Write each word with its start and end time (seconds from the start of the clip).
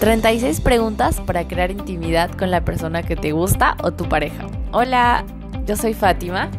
36 0.00 0.60
preguntas 0.60 1.20
para 1.20 1.46
crear 1.46 1.70
intimidad 1.70 2.30
con 2.32 2.50
la 2.50 2.64
persona 2.64 3.02
que 3.02 3.16
te 3.16 3.32
gusta 3.32 3.76
o 3.82 3.92
tu 3.92 4.08
pareja. 4.08 4.46
Hola, 4.72 5.24
yo 5.66 5.76
soy 5.76 5.94
Fátima. 5.94 6.50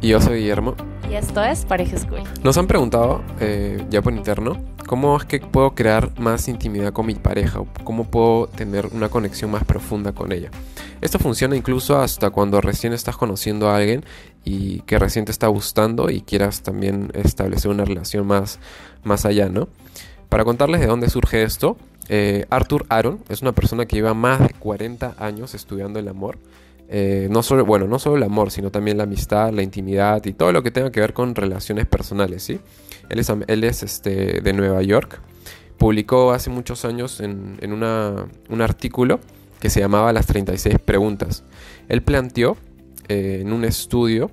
Y 0.00 0.08
yo 0.08 0.20
soy 0.20 0.40
Guillermo. 0.40 0.74
Y 1.10 1.14
esto 1.14 1.42
es 1.44 1.64
Pareja 1.66 1.98
School. 1.98 2.22
Nos 2.42 2.56
han 2.56 2.66
preguntado, 2.66 3.22
eh, 3.40 3.84
ya 3.90 4.00
por 4.00 4.14
interno, 4.14 4.56
cómo 4.86 5.16
es 5.16 5.24
que 5.24 5.40
puedo 5.40 5.74
crear 5.74 6.18
más 6.18 6.48
intimidad 6.48 6.92
con 6.92 7.06
mi 7.06 7.14
pareja 7.14 7.60
cómo 7.84 8.04
puedo 8.04 8.46
tener 8.46 8.86
una 8.86 9.08
conexión 9.08 9.50
más 9.50 9.64
profunda 9.64 10.12
con 10.12 10.32
ella. 10.32 10.50
Esto 11.00 11.18
funciona 11.18 11.56
incluso 11.56 11.98
hasta 11.98 12.30
cuando 12.30 12.60
recién 12.60 12.92
estás 12.92 13.16
conociendo 13.16 13.68
a 13.68 13.76
alguien 13.76 14.04
y 14.44 14.80
que 14.80 14.98
recién 14.98 15.24
te 15.24 15.32
está 15.32 15.48
gustando 15.48 16.10
y 16.10 16.22
quieras 16.22 16.62
también 16.62 17.10
establecer 17.14 17.70
una 17.70 17.84
relación 17.84 18.26
más, 18.26 18.58
más 19.02 19.26
allá, 19.26 19.48
¿no? 19.48 19.68
Para 20.28 20.44
contarles 20.44 20.80
de 20.80 20.86
dónde 20.86 21.08
surge 21.08 21.42
esto, 21.42 21.76
eh, 22.08 22.46
Arthur 22.50 22.86
Aaron 22.88 23.20
es 23.28 23.42
una 23.42 23.52
persona 23.52 23.86
que 23.86 23.96
lleva 23.96 24.14
más 24.14 24.40
de 24.40 24.54
40 24.54 25.16
años 25.18 25.54
estudiando 25.54 25.98
el 25.98 26.08
amor. 26.08 26.38
Eh, 26.88 27.28
no 27.30 27.42
solo, 27.42 27.64
bueno, 27.64 27.86
no 27.86 27.98
solo 27.98 28.16
el 28.16 28.22
amor, 28.22 28.50
sino 28.50 28.70
también 28.70 28.98
la 28.98 29.04
amistad, 29.04 29.52
la 29.52 29.62
intimidad 29.62 30.24
y 30.26 30.32
todo 30.32 30.52
lo 30.52 30.62
que 30.62 30.70
tenga 30.70 30.92
que 30.92 31.00
ver 31.00 31.14
con 31.14 31.34
relaciones 31.34 31.86
personales, 31.86 32.42
¿sí? 32.42 32.60
Él 33.08 33.18
es, 33.18 33.32
él 33.46 33.64
es 33.64 33.82
este, 33.82 34.40
de 34.40 34.52
Nueva 34.52 34.82
York. 34.82 35.20
Publicó 35.78 36.32
hace 36.32 36.50
muchos 36.50 36.84
años 36.84 37.20
en, 37.20 37.58
un 37.72 38.62
artículo 38.62 39.20
que 39.60 39.70
se 39.70 39.80
llamaba 39.80 40.12
Las 40.12 40.26
36 40.26 40.78
preguntas. 40.84 41.42
Él 41.88 42.02
planteó 42.02 42.56
eh, 43.08 43.38
en 43.40 43.52
un 43.52 43.64
estudio 43.64 44.30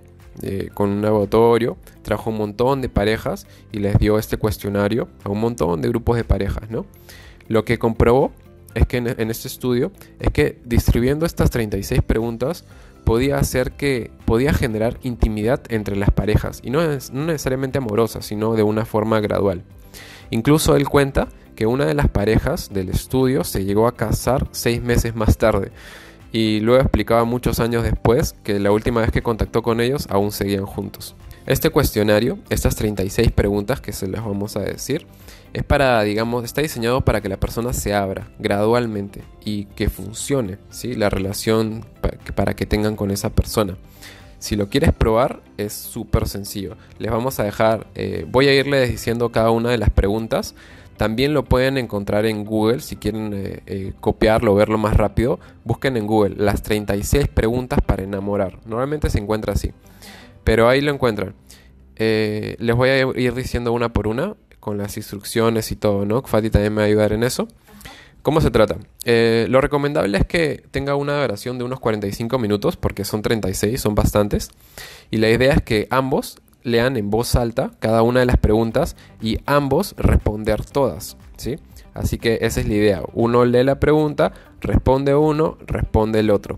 con 0.73 0.90
un 0.90 1.02
laboratorio, 1.02 1.77
trajo 2.02 2.30
un 2.30 2.38
montón 2.38 2.81
de 2.81 2.90
parejas 2.90 3.48
y 3.71 3.80
les 3.80 3.98
dio 3.98 4.17
este 4.17 4.38
cuestionario 4.38 5.07
a 5.23 5.30
un 5.30 5.40
montón 5.40 5.81
de 5.81 5.90
grupos 5.90 6.17
de 6.17 6.23
parejas, 6.23 6.70
¿no? 6.70 6.85
Lo 7.48 7.66
que 7.66 7.77
comprobó 7.77 8.31
es 8.73 8.88
que 8.88 8.98
en, 8.98 9.31
este 9.31 9.48
estudio 9.48 9.91
es 10.20 10.31
que 10.31 10.59
distribuyendo 10.65 11.26
estas 11.26 11.49
36 11.49 12.01
preguntas 12.01 12.65
podía 13.04 13.38
hacer 13.38 13.73
que 13.73 14.12
podía 14.26 14.54
generar 14.54 14.98
intimidad 15.04 15.62
entre 15.70 15.96
las 15.96 16.12
parejas 16.12 16.62
y 16.63 16.70
no, 16.70 16.82
es, 16.82 17.12
no 17.12 17.26
necesariamente 17.26 17.79
amorosa, 17.79 18.21
sino 18.21 18.54
de 18.54 18.63
una 18.63 18.85
forma 18.85 19.20
gradual. 19.20 19.63
Incluso 20.29 20.76
él 20.76 20.88
cuenta 20.88 21.27
que 21.55 21.66
una 21.66 21.85
de 21.85 21.93
las 21.93 22.10
parejas 22.10 22.70
del 22.71 22.90
estudio 22.90 23.43
se 23.43 23.66
llegó 23.66 23.88
a 23.88 23.95
casar 23.95 24.48
seis 24.51 24.82
meses 24.82 25.16
más 25.16 25.38
tarde 25.38 25.71
y 26.32 26.60
luego 26.62 26.82
explicaba 26.82 27.24
muchos 27.26 27.60
años 27.60 27.84
después 27.84 28.35
que 28.43 28.60
la 28.60 28.71
última 28.71 29.01
vez 29.01 29.12
que 29.12 29.21
contactó 29.21 29.62
con 29.62 29.82
ellos 29.82 30.07
aún 30.10 30.32
seguían 30.32 30.65
juntos. 30.65 31.15
Este 31.46 31.71
cuestionario, 31.71 32.38
estas 32.49 32.76
36 32.76 33.32
preguntas 33.32 33.82
que 33.82 33.93
se 33.93 34.07
les 34.07 34.23
vamos 34.23 34.55
a 34.55 34.62
decir, 34.62 35.07
es 35.54 35.63
para, 35.63 36.01
digamos, 36.04 36.46
está 36.46 36.62
diseñado 36.62 37.01
para 37.01 37.20
que 37.20 37.29
la 37.29 37.38
persona 37.38 37.73
se 37.73 37.93
abra 37.93 38.29
gradualmente 38.40 39.23
y 39.43 39.65
que 39.65 39.90
funcione, 39.90 40.60
¿sí? 40.70 40.93
La 40.93 41.10
relación 41.10 41.85
para 42.35 42.55
que 42.55 42.66
tengan 42.66 42.95
con 42.95 43.12
esa 43.12 43.32
persona. 43.32 43.76
Si 44.40 44.55
lo 44.55 44.70
quieres 44.70 44.93
probar, 44.93 45.41
es 45.57 45.73
súper 45.73 46.27
sencillo. 46.27 46.77
Les 46.99 47.12
vamos 47.12 47.40
a 47.40 47.43
dejar, 47.43 47.88
eh, 47.95 48.26
voy 48.27 48.48
a 48.48 48.54
irles 48.54 48.90
diciendo 48.90 49.32
cada 49.32 49.51
una 49.51 49.70
de 49.70 49.77
las 49.77 49.90
preguntas. 49.90 50.55
También 51.02 51.34
lo 51.34 51.46
pueden 51.46 51.80
encontrar 51.80 52.27
en 52.27 52.46
Google 52.46 52.80
si 52.82 52.96
quieren 52.96 53.34
eh, 53.34 53.63
eh, 53.66 53.94
copiarlo 53.99 54.54
o 54.54 54.55
verlo 54.55 54.77
más 54.77 54.96
rápido. 54.96 55.40
Busquen 55.63 55.98
en 55.98 56.05
Google 56.05 56.35
las 56.38 56.62
36 56.62 57.27
preguntas 57.27 57.80
para 57.84 58.04
enamorar. 58.04 58.60
Normalmente 58.68 59.10
se 59.10 59.18
encuentra 59.18 59.54
así. 59.54 59.72
Pero 60.44 60.70
ahí 60.70 60.79
lo 60.79 60.94
encuentran. 60.94 61.34
les 61.98 62.76
voy 62.76 62.90
a 62.90 62.99
ir 62.99 63.34
diciendo 63.34 63.74
una 63.74 63.91
por 63.91 64.07
una 64.07 64.35
con 64.59 64.78
las 64.78 64.96
instrucciones 64.96 65.72
y 65.72 65.75
todo, 65.75 66.06
¿no? 66.06 66.22
Fati 66.22 66.52
también 66.52 66.72
me 66.72 66.81
va 66.81 66.84
a 66.84 66.88
ayudar 66.90 67.13
en 67.13 67.24
eso. 67.24 67.47
¿Cómo 68.22 68.40
se 68.40 68.52
trata? 68.52 68.78
Eh, 69.03 69.47
lo 69.50 69.59
recomendable 69.59 70.16
es 70.19 70.25
que 70.28 70.63
tenga 70.69 70.94
una 70.94 71.19
duración 71.19 71.57
de 71.57 71.63
unos 71.63 71.79
45 71.79 72.38
minutos, 72.38 72.78
porque 72.78 73.06
son 73.06 73.24
36, 73.24 73.81
son 73.81 73.96
bastantes. 73.96 74.52
Y 75.09 75.17
la 75.17 75.31
idea 75.31 75.53
es 75.53 75.63
que 75.63 75.88
ambos 75.90 76.40
lean 76.63 76.97
en 76.97 77.09
voz 77.09 77.35
alta 77.35 77.72
cada 77.79 78.01
una 78.01 78.19
de 78.19 78.25
las 78.25 78.38
preguntas 78.38 78.95
y 79.22 79.39
ambos 79.45 79.95
responder 79.97 80.66
todas, 80.66 81.17
¿sí? 81.38 81.57
Así 81.94 82.17
que 82.17 82.39
esa 82.41 82.61
es 82.61 82.67
la 82.67 82.75
idea. 82.75 83.03
Uno 83.13 83.45
lee 83.45 83.63
la 83.63 83.79
pregunta, 83.79 84.33
responde 84.61 85.16
uno, 85.16 85.57
responde 85.66 86.19
el 86.19 86.29
otro. 86.29 86.57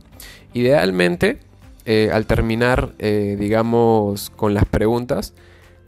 Idealmente, 0.53 1.39
eh, 1.85 2.09
al 2.13 2.25
terminar, 2.27 2.93
eh, 2.99 3.35
digamos, 3.39 4.29
con 4.29 4.53
las 4.53 4.65
preguntas, 4.65 5.33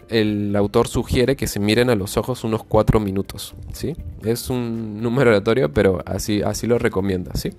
el 0.09 0.55
autor 0.55 0.87
sugiere 0.87 1.35
que 1.35 1.47
se 1.47 1.59
miren 1.59 1.89
a 1.89 1.95
los 1.95 2.17
ojos 2.17 2.43
unos 2.43 2.63
4 2.63 2.99
minutos, 2.99 3.55
¿sí? 3.73 3.95
Es 4.23 4.49
un 4.49 5.01
número 5.01 5.29
aleatorio, 5.31 5.73
pero 5.73 6.01
así, 6.05 6.41
así 6.41 6.67
lo 6.67 6.77
recomienda, 6.77 7.31
¿sí? 7.35 7.51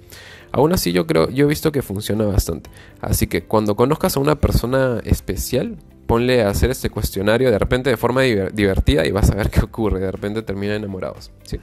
Aún 0.53 0.73
así 0.73 0.93
yo 0.93 1.07
creo, 1.07 1.29
yo 1.31 1.47
he 1.47 1.49
visto 1.49 1.73
que 1.73 1.83
funciona 1.83 2.25
bastante. 2.25 2.71
Así 3.01 3.27
que 3.27 3.45
cuando 3.45 3.75
conozcas 3.75 4.17
a 4.17 4.21
una 4.21 4.37
persona 4.37 5.01
especial, 5.05 5.77
ponle 6.07 6.43
a 6.43 6.51
hacer 6.51 6.71
este 6.71 6.91
cuestionario 6.91 7.51
de 7.51 7.59
repente 7.59 7.91
de 7.91 7.97
forma 7.97 8.23
divertida 8.23 9.07
y 9.07 9.11
vas 9.11 9.31
a 9.31 9.35
ver 9.35 9.51
qué 9.51 9.61
ocurre. 9.61 10.01
De 10.01 10.11
repente 10.11 10.43
terminan 10.43 10.77
enamorados, 10.77 11.31
¿sí? 11.43 11.59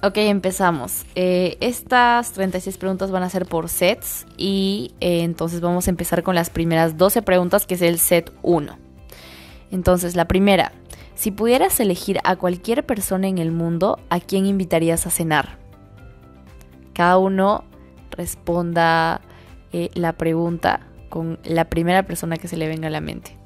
Ok, 0.00 0.16
empezamos. 0.18 1.04
Eh, 1.16 1.56
estas 1.60 2.32
36 2.32 2.78
preguntas 2.78 3.10
van 3.10 3.24
a 3.24 3.30
ser 3.30 3.46
por 3.46 3.68
sets 3.68 4.26
y 4.36 4.92
eh, 5.00 5.22
entonces 5.22 5.60
vamos 5.60 5.88
a 5.88 5.90
empezar 5.90 6.22
con 6.22 6.36
las 6.36 6.50
primeras 6.50 6.96
12 6.96 7.22
preguntas, 7.22 7.66
que 7.66 7.74
es 7.74 7.82
el 7.82 7.98
set 7.98 8.32
1. 8.42 8.78
Entonces, 9.72 10.14
la 10.14 10.28
primera, 10.28 10.70
si 11.16 11.32
pudieras 11.32 11.80
elegir 11.80 12.20
a 12.22 12.36
cualquier 12.36 12.86
persona 12.86 13.26
en 13.26 13.38
el 13.38 13.50
mundo, 13.50 13.98
¿a 14.08 14.20
quién 14.20 14.46
invitarías 14.46 15.04
a 15.06 15.10
cenar? 15.10 15.58
Cada 16.92 17.18
uno 17.18 17.64
responda 18.12 19.20
eh, 19.72 19.90
la 19.94 20.12
pregunta 20.12 20.87
con 21.08 21.38
la 21.44 21.66
primera 21.66 22.02
persona 22.04 22.36
que 22.36 22.48
se 22.48 22.56
le 22.56 22.68
venga 22.68 22.88
a 22.88 22.90
la 22.90 23.00
mente. 23.00 23.36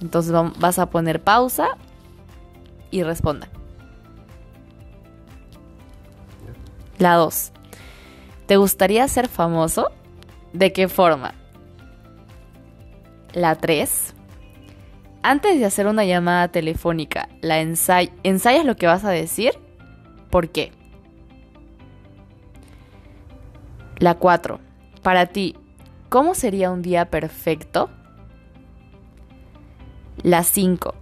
Entonces 0.00 0.32
vas 0.58 0.78
a 0.78 0.90
poner 0.90 1.22
pausa 1.22 1.76
y 2.90 3.02
responda. 3.02 3.48
La 6.98 7.14
2. 7.14 7.52
¿Te 8.46 8.56
gustaría 8.56 9.06
ser 9.08 9.28
famoso? 9.28 9.90
¿De 10.52 10.72
qué 10.72 10.88
forma? 10.88 11.34
La 13.32 13.54
3. 13.54 14.14
Antes 15.22 15.58
de 15.58 15.66
hacer 15.66 15.86
una 15.86 16.04
llamada 16.04 16.48
telefónica, 16.48 17.28
¿la 17.42 17.60
ensayas 17.60 18.64
lo 18.64 18.76
que 18.76 18.86
vas 18.86 19.04
a 19.04 19.10
decir? 19.10 19.52
¿Por 20.30 20.48
qué? 20.48 20.72
La 23.98 24.14
4. 24.14 24.58
Para 25.02 25.26
ti, 25.26 25.56
¿cómo 26.10 26.34
sería 26.34 26.70
un 26.70 26.82
día 26.82 27.08
perfecto? 27.08 27.88
La 30.22 30.42
5. 30.42 30.94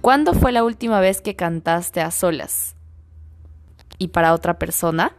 ¿Cuándo 0.00 0.34
fue 0.34 0.52
la 0.52 0.62
última 0.62 1.00
vez 1.00 1.20
que 1.20 1.34
cantaste 1.34 2.00
a 2.00 2.12
solas? 2.12 2.76
¿Y 3.98 4.08
para 4.08 4.34
otra 4.34 4.58
persona? 4.58 5.16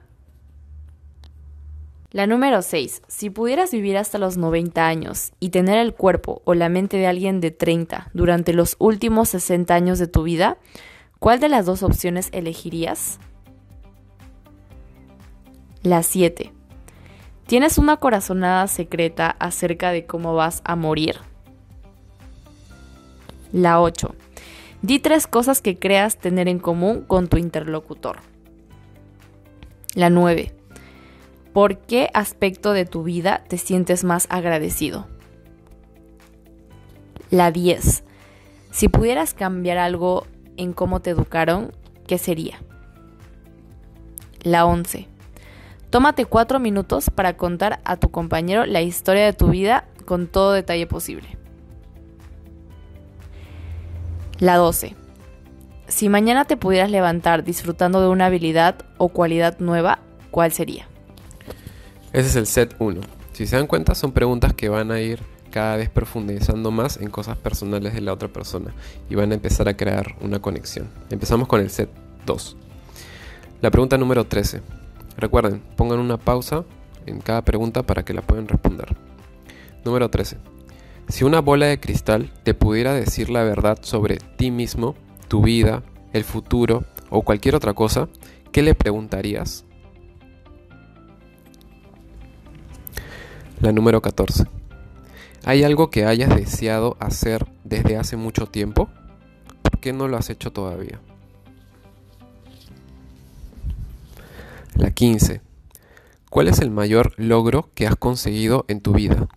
La 2.11 2.27
número 2.27 2.61
6. 2.61 3.01
Si 3.07 3.29
pudieras 3.29 3.71
vivir 3.71 3.97
hasta 3.97 4.17
los 4.17 4.37
90 4.37 4.85
años 4.85 5.33
y 5.39 5.49
tener 5.49 5.77
el 5.79 5.93
cuerpo 5.93 6.41
o 6.45 6.53
la 6.53 6.69
mente 6.69 6.97
de 6.97 7.07
alguien 7.07 7.41
de 7.41 7.51
30 7.51 8.11
durante 8.13 8.53
los 8.53 8.75
últimos 8.79 9.29
60 9.29 9.73
años 9.73 9.97
de 9.97 10.07
tu 10.07 10.23
vida, 10.23 10.57
¿cuál 11.19 11.39
de 11.39 11.49
las 11.49 11.65
dos 11.65 11.83
opciones 11.83 12.29
elegirías? 12.33 13.19
La 15.83 16.03
7. 16.03 16.60
¿Tienes 17.51 17.77
una 17.77 17.97
corazonada 17.97 18.65
secreta 18.67 19.35
acerca 19.37 19.91
de 19.91 20.05
cómo 20.05 20.33
vas 20.33 20.61
a 20.63 20.77
morir? 20.77 21.17
La 23.51 23.81
8. 23.81 24.15
Di 24.81 24.99
tres 24.99 25.27
cosas 25.27 25.61
que 25.61 25.77
creas 25.77 26.17
tener 26.17 26.47
en 26.47 26.59
común 26.59 27.01
con 27.01 27.27
tu 27.27 27.35
interlocutor. 27.35 28.19
La 29.95 30.09
9. 30.09 30.53
¿Por 31.51 31.79
qué 31.79 32.09
aspecto 32.13 32.71
de 32.71 32.85
tu 32.85 33.03
vida 33.03 33.43
te 33.49 33.57
sientes 33.57 34.05
más 34.05 34.27
agradecido? 34.29 35.09
La 37.31 37.51
10. 37.51 38.05
Si 38.71 38.87
pudieras 38.87 39.33
cambiar 39.33 39.77
algo 39.77 40.25
en 40.55 40.71
cómo 40.71 41.01
te 41.01 41.09
educaron, 41.09 41.73
¿qué 42.07 42.17
sería? 42.17 42.61
La 44.41 44.65
11. 44.65 45.10
Tómate 45.91 46.23
cuatro 46.23 46.57
minutos 46.61 47.09
para 47.09 47.35
contar 47.35 47.81
a 47.83 47.97
tu 47.97 48.11
compañero 48.11 48.65
la 48.65 48.81
historia 48.81 49.25
de 49.25 49.33
tu 49.33 49.49
vida 49.49 49.89
con 50.05 50.27
todo 50.27 50.53
detalle 50.53 50.87
posible. 50.87 51.37
La 54.39 54.55
12. 54.55 54.95
Si 55.89 56.07
mañana 56.07 56.45
te 56.45 56.55
pudieras 56.55 56.89
levantar 56.89 57.43
disfrutando 57.43 57.99
de 57.99 58.07
una 58.07 58.27
habilidad 58.27 58.85
o 58.97 59.09
cualidad 59.09 59.59
nueva, 59.59 59.99
¿cuál 60.31 60.53
sería? 60.53 60.87
Ese 62.13 62.29
es 62.29 62.35
el 62.37 62.47
set 62.47 62.73
1. 62.79 63.01
Si 63.33 63.45
se 63.45 63.57
dan 63.57 63.67
cuenta, 63.67 63.93
son 63.93 64.13
preguntas 64.13 64.53
que 64.53 64.69
van 64.69 64.91
a 64.91 65.01
ir 65.01 65.19
cada 65.51 65.75
vez 65.75 65.89
profundizando 65.89 66.71
más 66.71 66.95
en 67.01 67.09
cosas 67.09 67.37
personales 67.37 67.93
de 67.93 67.99
la 67.99 68.13
otra 68.13 68.29
persona 68.29 68.73
y 69.09 69.15
van 69.15 69.33
a 69.33 69.35
empezar 69.35 69.67
a 69.67 69.75
crear 69.75 70.15
una 70.21 70.39
conexión. 70.39 70.87
Empezamos 71.09 71.49
con 71.49 71.59
el 71.59 71.69
set 71.69 71.89
2. 72.25 72.55
La 73.59 73.69
pregunta 73.71 73.97
número 73.97 74.25
13. 74.25 74.80
Recuerden, 75.17 75.61
pongan 75.75 75.99
una 75.99 76.17
pausa 76.17 76.65
en 77.05 77.19
cada 77.19 77.43
pregunta 77.43 77.83
para 77.83 78.03
que 78.03 78.13
la 78.13 78.21
puedan 78.21 78.47
responder. 78.47 78.95
Número 79.83 80.09
13. 80.09 80.37
Si 81.07 81.23
una 81.23 81.41
bola 81.41 81.65
de 81.65 81.79
cristal 81.79 82.31
te 82.43 82.53
pudiera 82.53 82.93
decir 82.93 83.29
la 83.29 83.43
verdad 83.43 83.79
sobre 83.81 84.17
ti 84.37 84.51
mismo, 84.51 84.95
tu 85.27 85.41
vida, 85.41 85.83
el 86.13 86.23
futuro 86.23 86.85
o 87.09 87.23
cualquier 87.23 87.55
otra 87.55 87.73
cosa, 87.73 88.07
¿qué 88.51 88.61
le 88.61 88.75
preguntarías? 88.75 89.65
La 93.59 93.71
número 93.71 94.01
14. 94.01 94.45
¿Hay 95.43 95.63
algo 95.63 95.89
que 95.89 96.05
hayas 96.05 96.35
deseado 96.35 96.97
hacer 96.99 97.45
desde 97.63 97.97
hace 97.97 98.15
mucho 98.15 98.45
tiempo? 98.45 98.89
¿Por 99.61 99.79
qué 99.79 99.91
no 99.93 100.07
lo 100.07 100.17
has 100.17 100.29
hecho 100.29 100.51
todavía? 100.51 100.99
La 104.75 104.91
15. 104.91 105.41
¿Cuál 106.29 106.47
es 106.47 106.59
el 106.59 106.71
mayor 106.71 107.13
logro 107.17 107.69
que 107.75 107.87
has 107.87 107.95
conseguido 107.95 108.65
en 108.67 108.81
tu 108.81 108.93
vida? 108.93 109.27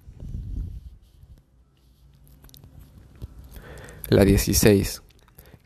La 4.08 4.24
16. 4.24 5.02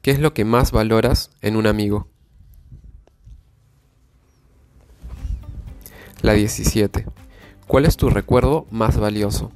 ¿Qué 0.01 0.11
es 0.11 0.21
lo 0.21 0.33
que 0.33 0.45
más 0.45 0.73
valoras 0.73 1.31
en 1.43 1.57
un 1.57 1.67
amigo? 1.67 2.09
La 6.23 6.33
17. 6.33 7.07
¿Cuál 7.67 7.85
es 7.85 7.97
tu 7.97 8.09
recuerdo 8.09 8.67
más 8.71 8.97
valioso? 8.97 9.53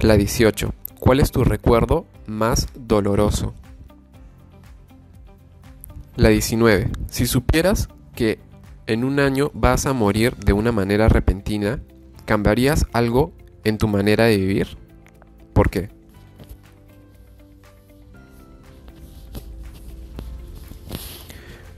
La 0.00 0.16
18. 0.16 0.74
¿Cuál 0.98 1.20
es 1.20 1.30
tu 1.30 1.44
recuerdo 1.44 2.06
más 2.26 2.66
doloroso? 2.74 3.54
La 6.18 6.30
19. 6.30 6.90
Si 7.08 7.28
supieras 7.28 7.88
que 8.16 8.40
en 8.88 9.04
un 9.04 9.20
año 9.20 9.52
vas 9.54 9.86
a 9.86 9.92
morir 9.92 10.34
de 10.34 10.52
una 10.52 10.72
manera 10.72 11.08
repentina, 11.08 11.80
¿cambiarías 12.24 12.86
algo 12.92 13.32
en 13.62 13.78
tu 13.78 13.86
manera 13.86 14.24
de 14.24 14.36
vivir? 14.36 14.66
¿Por 15.52 15.70
qué? 15.70 15.90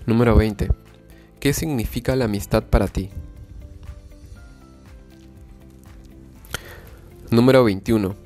Número 0.07 0.35
20. 0.35 0.71
¿Qué 1.39 1.53
significa 1.53 2.17
la 2.17 2.25
amistad 2.25 2.63
para 2.63 2.89
ti? 2.89 3.11
Número 7.31 7.63
21. 7.63 8.17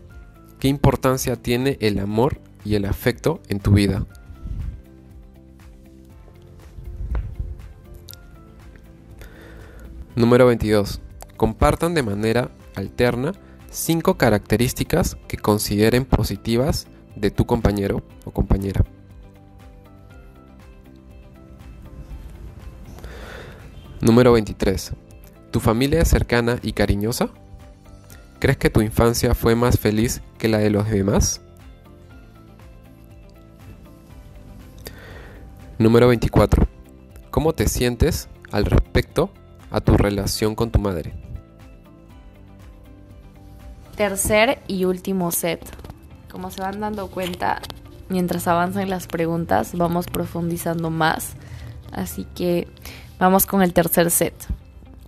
¿Qué 0.60 0.68
importancia 0.68 1.34
tiene 1.34 1.76
el 1.80 1.98
amor 1.98 2.38
y 2.64 2.76
el 2.76 2.84
afecto 2.84 3.42
en 3.48 3.58
tu 3.58 3.72
vida? 3.72 4.06
Número 10.16 10.46
22. 10.46 11.00
Compartan 11.36 11.94
de 11.94 12.04
manera 12.04 12.50
alterna 12.76 13.32
5 13.70 14.16
características 14.16 15.16
que 15.26 15.36
consideren 15.36 16.04
positivas 16.04 16.86
de 17.16 17.32
tu 17.32 17.46
compañero 17.46 18.04
o 18.24 18.30
compañera. 18.30 18.84
Número 24.00 24.32
23. 24.32 24.92
¿Tu 25.50 25.58
familia 25.58 26.02
es 26.02 26.08
cercana 26.08 26.60
y 26.62 26.74
cariñosa? 26.74 27.30
¿Crees 28.38 28.58
que 28.58 28.70
tu 28.70 28.82
infancia 28.82 29.34
fue 29.34 29.56
más 29.56 29.80
feliz 29.80 30.22
que 30.38 30.46
la 30.46 30.58
de 30.58 30.70
los 30.70 30.88
demás? 30.88 31.40
Número 35.76 36.06
24. 36.06 36.68
¿Cómo 37.32 37.52
te 37.52 37.66
sientes 37.66 38.28
al 38.52 38.66
respecto 38.66 39.32
a 39.74 39.80
tu 39.80 39.96
relación 39.96 40.54
con 40.54 40.70
tu 40.70 40.78
madre? 40.78 41.14
Tercer 43.96 44.60
y 44.66 44.84
último 44.84 45.30
set. 45.30 45.60
Como 46.30 46.50
se 46.50 46.60
van 46.60 46.80
dando 46.80 47.08
cuenta, 47.08 47.60
mientras 48.08 48.48
avanzan 48.48 48.90
las 48.90 49.06
preguntas, 49.06 49.74
vamos 49.74 50.06
profundizando 50.06 50.90
más. 50.90 51.34
Así 51.92 52.26
que 52.34 52.68
Vamos 53.18 53.46
con 53.46 53.62
el 53.62 53.72
tercer 53.72 54.10
set. 54.10 54.34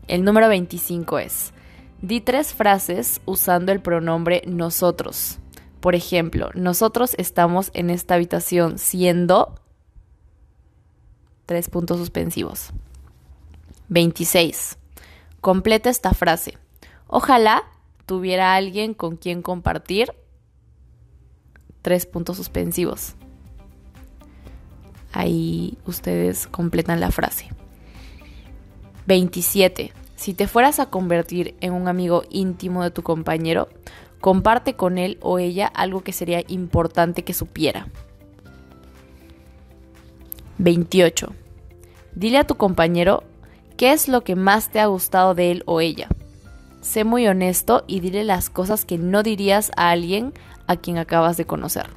El 0.06 0.24
número 0.24 0.48
25 0.48 1.18
es, 1.18 1.52
di 2.00 2.20
tres 2.20 2.54
frases 2.54 3.20
usando 3.24 3.72
el 3.72 3.80
pronombre 3.80 4.42
nosotros. 4.46 5.38
Por 5.80 5.96
ejemplo, 5.96 6.50
nosotros 6.54 7.14
estamos 7.18 7.70
en 7.74 7.90
esta 7.90 8.14
habitación 8.14 8.78
siendo 8.78 9.60
tres 11.46 11.68
puntos 11.68 11.98
suspensivos. 11.98 12.70
26. 13.88 14.78
Completa 15.40 15.90
esta 15.90 16.12
frase. 16.12 16.58
Ojalá 17.06 17.64
tuviera 18.04 18.54
alguien 18.54 18.94
con 18.94 19.16
quien 19.16 19.42
compartir 19.42 20.12
tres 21.82 22.06
puntos 22.06 22.36
suspensivos. 22.36 23.14
Ahí 25.12 25.78
ustedes 25.86 26.46
completan 26.46 27.00
la 27.00 27.10
frase. 27.10 27.48
27. 29.06 29.92
Si 30.16 30.34
te 30.34 30.48
fueras 30.48 30.80
a 30.80 30.90
convertir 30.90 31.54
en 31.60 31.72
un 31.72 31.88
amigo 31.88 32.24
íntimo 32.28 32.82
de 32.82 32.90
tu 32.90 33.02
compañero, 33.02 33.68
comparte 34.20 34.74
con 34.74 34.98
él 34.98 35.18
o 35.20 35.38
ella 35.38 35.66
algo 35.68 36.02
que 36.02 36.12
sería 36.12 36.42
importante 36.48 37.22
que 37.22 37.34
supiera. 37.34 37.86
28. 40.58 41.32
Dile 42.14 42.38
a 42.38 42.46
tu 42.46 42.56
compañero 42.56 43.22
qué 43.76 43.92
es 43.92 44.08
lo 44.08 44.22
que 44.22 44.36
más 44.36 44.70
te 44.70 44.80
ha 44.80 44.86
gustado 44.86 45.34
de 45.34 45.50
él 45.50 45.62
o 45.66 45.80
ella. 45.80 46.08
Sé 46.80 47.04
muy 47.04 47.26
honesto 47.26 47.84
y 47.86 48.00
dile 48.00 48.24
las 48.24 48.48
cosas 48.50 48.84
que 48.84 48.98
no 48.98 49.22
dirías 49.22 49.70
a 49.76 49.90
alguien 49.90 50.32
a 50.66 50.76
quien 50.76 50.98
acabas 50.98 51.36
de 51.36 51.46
conocer. 51.46 51.88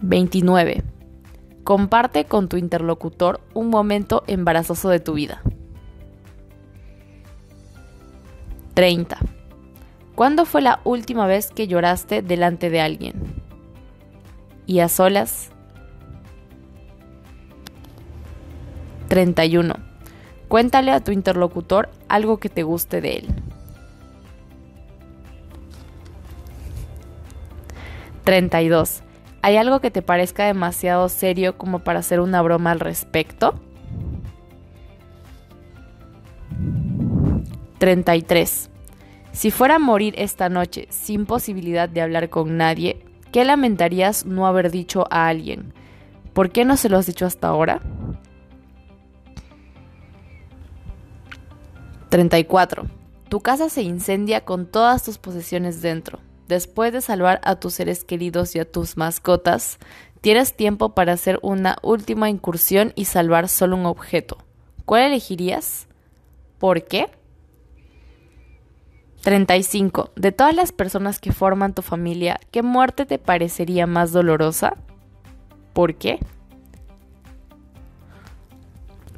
29. 0.00 0.82
Comparte 1.64 2.24
con 2.26 2.48
tu 2.48 2.56
interlocutor 2.56 3.40
un 3.54 3.70
momento 3.70 4.22
embarazoso 4.26 4.88
de 4.88 5.00
tu 5.00 5.14
vida. 5.14 5.42
30. 8.74 9.18
¿Cuándo 10.14 10.44
fue 10.44 10.62
la 10.62 10.80
última 10.84 11.26
vez 11.26 11.50
que 11.50 11.66
lloraste 11.66 12.22
delante 12.22 12.70
de 12.70 12.80
alguien? 12.80 13.42
¿Y 14.66 14.80
a 14.80 14.88
solas? 14.88 15.50
31. 19.08 19.74
Cuéntale 20.48 20.92
a 20.92 21.00
tu 21.00 21.12
interlocutor 21.12 21.88
algo 22.08 22.38
que 22.38 22.48
te 22.48 22.62
guste 22.62 23.00
de 23.00 23.16
él. 23.16 23.26
32. 28.24 29.02
¿Hay 29.42 29.56
algo 29.56 29.80
que 29.80 29.92
te 29.92 30.02
parezca 30.02 30.46
demasiado 30.46 31.08
serio 31.08 31.56
como 31.56 31.80
para 31.80 32.00
hacer 32.00 32.20
una 32.20 32.42
broma 32.42 32.72
al 32.72 32.80
respecto? 32.80 33.60
33. 37.78 38.70
Si 39.32 39.50
fuera 39.50 39.76
a 39.76 39.78
morir 39.78 40.14
esta 40.16 40.48
noche 40.48 40.88
sin 40.90 41.26
posibilidad 41.26 41.88
de 41.88 42.00
hablar 42.00 42.30
con 42.30 42.56
nadie, 42.56 43.04
¿qué 43.32 43.44
lamentarías 43.44 44.26
no 44.26 44.46
haber 44.46 44.70
dicho 44.70 45.06
a 45.10 45.28
alguien? 45.28 45.72
¿Por 46.32 46.50
qué 46.50 46.64
no 46.64 46.76
se 46.76 46.88
lo 46.88 46.98
has 46.98 47.06
dicho 47.06 47.26
hasta 47.26 47.48
ahora? 47.48 47.80
34. 52.08 52.86
Tu 53.28 53.40
casa 53.40 53.68
se 53.68 53.82
incendia 53.82 54.44
con 54.44 54.66
todas 54.66 55.02
tus 55.02 55.18
posesiones 55.18 55.82
dentro 55.82 56.20
después 56.48 56.92
de 56.92 57.00
salvar 57.00 57.40
a 57.44 57.56
tus 57.56 57.74
seres 57.74 58.04
queridos 58.04 58.54
y 58.54 58.60
a 58.60 58.70
tus 58.70 58.96
mascotas, 58.96 59.78
tienes 60.20 60.54
tiempo 60.56 60.94
para 60.94 61.12
hacer 61.12 61.38
una 61.42 61.76
última 61.82 62.30
incursión 62.30 62.92
y 62.96 63.06
salvar 63.06 63.48
solo 63.48 63.76
un 63.76 63.86
objeto. 63.86 64.38
¿Cuál 64.84 65.02
elegirías? 65.02 65.88
¿Por 66.58 66.84
qué? 66.84 67.10
35. 69.22 70.12
De 70.14 70.30
todas 70.30 70.54
las 70.54 70.70
personas 70.70 71.18
que 71.18 71.32
forman 71.32 71.74
tu 71.74 71.82
familia, 71.82 72.38
¿qué 72.52 72.62
muerte 72.62 73.06
te 73.06 73.18
parecería 73.18 73.86
más 73.86 74.12
dolorosa? 74.12 74.76
¿Por 75.72 75.96
qué? 75.96 76.20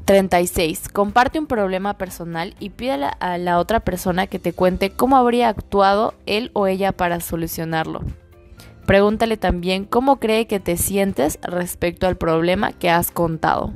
36. 0.09 0.89
Comparte 0.89 1.39
un 1.39 1.47
problema 1.47 1.99
personal 1.99 2.55
y 2.59 2.71
pídele 2.71 3.09
a 3.21 3.37
la 3.37 3.59
otra 3.59 3.81
persona 3.81 4.27
que 4.27 4.39
te 4.39 4.55
cuente 4.55 4.89
cómo 4.89 5.19
habría 5.19 5.51
actuado 5.51 6.15
él 6.25 6.51
o 6.55 6.67
ella 6.67 6.93
para 6.93 7.21
solucionarlo. 7.21 8.01
Pregúntale 8.87 9.37
también 9.37 9.85
cómo 9.85 10.19
cree 10.19 10.47
que 10.47 10.61
te 10.61 10.79
sientes 10.79 11.39
respecto 11.43 12.07
al 12.07 12.17
problema 12.17 12.73
que 12.73 12.89
has 12.89 13.11
contado. 13.11 13.71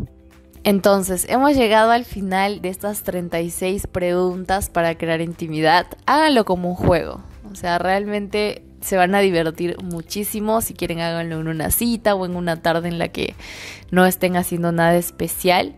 Entonces, 0.64 1.26
hemos 1.28 1.54
llegado 1.54 1.90
al 1.90 2.06
final 2.06 2.62
de 2.62 2.70
estas 2.70 3.02
36 3.02 3.86
preguntas 3.88 4.70
para 4.70 4.96
crear 4.96 5.20
intimidad. 5.20 5.86
Háganlo 6.06 6.46
como 6.46 6.70
un 6.70 6.76
juego. 6.76 7.20
O 7.50 7.54
sea, 7.54 7.78
realmente 7.78 8.64
se 8.80 8.96
van 8.96 9.14
a 9.14 9.20
divertir 9.20 9.76
muchísimo. 9.82 10.62
Si 10.62 10.72
quieren, 10.72 11.00
háganlo 11.00 11.42
en 11.42 11.48
una 11.48 11.70
cita 11.70 12.14
o 12.14 12.24
en 12.24 12.36
una 12.36 12.62
tarde 12.62 12.88
en 12.88 12.98
la 12.98 13.08
que 13.08 13.34
no 13.90 14.06
estén 14.06 14.38
haciendo 14.38 14.72
nada 14.72 14.96
especial. 14.96 15.74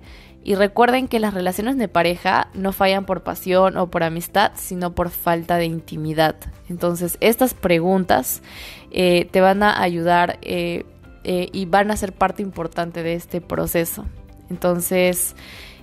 Y 0.47 0.57
recuerden 0.57 1.09
que 1.09 1.21
las 1.21 1.33
relaciones 1.33 1.79
de 1.79 1.89
pareja 1.89 2.49
no 2.53 2.73
fallan 2.73 3.07
por 3.07 3.23
pasión 3.23 3.79
o 3.79 3.91
por 3.91 4.03
amistad, 4.03 4.53
sino 4.57 4.95
por 4.95 5.09
falta 5.09 5.57
de 5.57 5.65
intimidad. 5.65 6.37
Entonces, 6.69 7.17
estas 7.21 7.55
preguntas 7.55 8.43
eh, 8.91 9.27
te 9.31 9.41
van 9.41 9.63
a 9.63 9.81
ayudar 9.81 10.39
eh, 10.43 10.85
eh, 11.25 11.49
y 11.51 11.65
van 11.65 11.91
a 11.91 11.97
ser 11.97 12.13
parte 12.13 12.43
importante 12.43 13.03
de 13.03 13.15
este 13.15 13.41
proceso. 13.41 14.05
Entonces, 14.51 15.35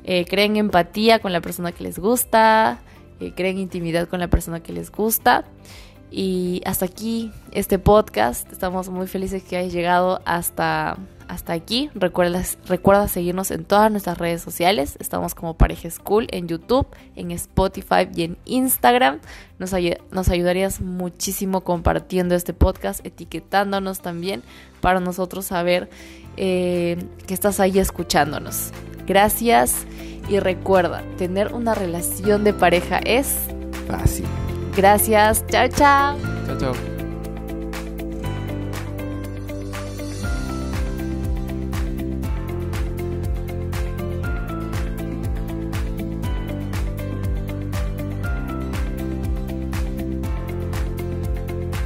creen 0.03 0.55
empatía 0.57 1.17
con 1.17 1.33
la 1.33 1.41
persona 1.41 1.71
que 1.71 1.83
les 1.83 1.97
gusta, 1.97 2.81
creen 3.35 3.57
intimidad 3.57 4.07
con 4.07 4.19
la 4.19 4.27
persona 4.27 4.61
que 4.61 4.73
les 4.73 4.91
gusta. 4.91 5.43
Y 6.11 6.61
hasta 6.65 6.85
aquí 6.85 7.31
este 7.51 7.79
podcast. 7.79 8.51
Estamos 8.51 8.89
muy 8.89 9.07
felices 9.07 9.41
que 9.41 9.57
hayas 9.57 9.73
llegado 9.73 10.21
hasta 10.25 10.97
hasta 11.31 11.53
aquí. 11.53 11.89
Recuerda, 11.95 12.43
recuerda 12.67 13.07
seguirnos 13.07 13.51
en 13.51 13.63
todas 13.63 13.89
nuestras 13.89 14.17
redes 14.17 14.41
sociales. 14.41 14.97
Estamos 14.99 15.33
como 15.33 15.55
Pareja 15.55 15.89
School 15.89 16.27
en 16.31 16.47
YouTube, 16.47 16.87
en 17.15 17.31
Spotify 17.31 18.09
y 18.13 18.23
en 18.23 18.37
Instagram. 18.43 19.19
Nos, 19.57 19.71
nos 20.11 20.29
ayudarías 20.29 20.81
muchísimo 20.81 21.61
compartiendo 21.61 22.35
este 22.35 22.53
podcast, 22.53 23.05
etiquetándonos 23.05 24.01
también 24.01 24.43
para 24.81 24.99
nosotros 24.99 25.45
saber 25.45 25.89
eh, 26.35 26.97
que 27.27 27.33
estás 27.33 27.61
ahí 27.61 27.79
escuchándonos. 27.79 28.71
Gracias 29.07 29.85
y 30.27 30.39
recuerda, 30.39 31.01
tener 31.17 31.53
una 31.53 31.73
relación 31.75 32.43
de 32.43 32.53
pareja 32.53 32.99
es 33.05 33.33
fácil. 33.87 34.25
Gracias. 34.75 35.45
Chao, 35.47 35.69
chao. 35.69 36.17
Chao, 36.45 36.57
chao. 36.57 36.90